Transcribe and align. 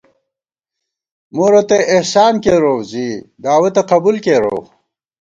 مو 1.35 1.45
رتئ 1.51 1.81
احسان 1.97 2.33
کېروؤ، 2.43 2.79
زِی 2.89 3.07
دعوَتہ 3.43 3.81
قبُول 3.91 4.15
کېروؤ 4.25 4.61